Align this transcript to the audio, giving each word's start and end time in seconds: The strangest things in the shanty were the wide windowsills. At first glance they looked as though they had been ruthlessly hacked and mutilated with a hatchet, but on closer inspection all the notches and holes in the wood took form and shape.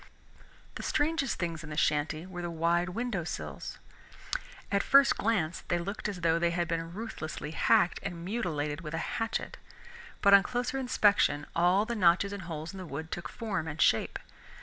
The 0.77 0.81
strangest 0.81 1.37
things 1.37 1.63
in 1.63 1.69
the 1.69 1.77
shanty 1.77 2.25
were 2.25 2.41
the 2.41 2.49
wide 2.49 2.89
windowsills. 2.89 3.77
At 4.71 4.81
first 4.81 5.15
glance 5.15 5.61
they 5.67 5.77
looked 5.77 6.09
as 6.09 6.21
though 6.21 6.39
they 6.39 6.49
had 6.49 6.67
been 6.67 6.91
ruthlessly 6.95 7.51
hacked 7.51 7.99
and 8.01 8.25
mutilated 8.25 8.81
with 8.81 8.95
a 8.95 9.09
hatchet, 9.21 9.57
but 10.23 10.33
on 10.33 10.41
closer 10.41 10.79
inspection 10.79 11.45
all 11.55 11.85
the 11.85 11.93
notches 11.95 12.33
and 12.33 12.41
holes 12.45 12.73
in 12.73 12.79
the 12.79 12.85
wood 12.87 13.11
took 13.11 13.29
form 13.29 13.67
and 13.67 13.79
shape. 13.79 14.17